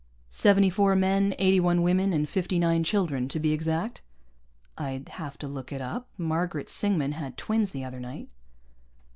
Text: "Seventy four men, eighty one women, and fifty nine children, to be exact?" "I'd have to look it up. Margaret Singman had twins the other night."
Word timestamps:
"Seventy 0.31 0.71
four 0.71 0.95
men, 0.95 1.35
eighty 1.37 1.59
one 1.59 1.83
women, 1.83 2.11
and 2.11 2.27
fifty 2.27 2.57
nine 2.57 2.83
children, 2.83 3.27
to 3.27 3.39
be 3.39 3.51
exact?" 3.53 4.01
"I'd 4.75 5.09
have 5.09 5.37
to 5.37 5.47
look 5.47 5.71
it 5.71 5.79
up. 5.79 6.07
Margaret 6.17 6.69
Singman 6.69 7.13
had 7.13 7.37
twins 7.37 7.69
the 7.69 7.83
other 7.85 7.99
night." 7.99 8.27